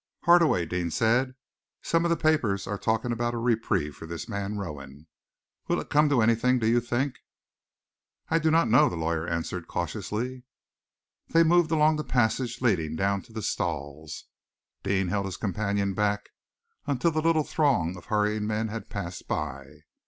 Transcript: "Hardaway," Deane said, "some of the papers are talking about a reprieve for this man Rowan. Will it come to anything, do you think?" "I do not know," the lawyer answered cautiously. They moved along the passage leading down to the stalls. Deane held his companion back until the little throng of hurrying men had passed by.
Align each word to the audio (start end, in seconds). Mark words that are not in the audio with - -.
"Hardaway," 0.23 0.65
Deane 0.65 0.89
said, 0.89 1.35
"some 1.83 2.05
of 2.05 2.09
the 2.09 2.17
papers 2.17 2.65
are 2.65 2.79
talking 2.79 3.11
about 3.11 3.35
a 3.35 3.37
reprieve 3.37 3.95
for 3.95 4.07
this 4.07 4.27
man 4.27 4.57
Rowan. 4.57 5.05
Will 5.67 5.79
it 5.79 5.91
come 5.91 6.09
to 6.09 6.23
anything, 6.23 6.57
do 6.57 6.65
you 6.65 6.79
think?" 6.81 7.19
"I 8.27 8.39
do 8.39 8.49
not 8.49 8.67
know," 8.67 8.89
the 8.89 8.95
lawyer 8.95 9.27
answered 9.27 9.67
cautiously. 9.67 10.41
They 11.27 11.43
moved 11.43 11.69
along 11.69 11.97
the 11.97 12.03
passage 12.03 12.61
leading 12.63 12.95
down 12.95 13.21
to 13.21 13.31
the 13.31 13.43
stalls. 13.43 14.25
Deane 14.81 15.09
held 15.09 15.27
his 15.27 15.37
companion 15.37 15.93
back 15.93 16.29
until 16.87 17.11
the 17.11 17.21
little 17.21 17.43
throng 17.43 17.95
of 17.95 18.05
hurrying 18.05 18.47
men 18.47 18.69
had 18.69 18.89
passed 18.89 19.27
by. 19.27 19.81